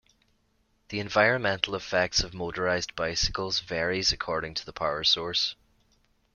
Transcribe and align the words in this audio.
The 0.89 0.99
environmental 0.99 1.75
effects 1.75 2.21
of 2.23 2.33
motorized 2.33 2.95
bicycles 2.95 3.59
varies 3.59 4.11
according 4.11 4.55
to 4.55 4.65
the 4.65 4.73
power 4.73 5.03
source. 5.03 5.53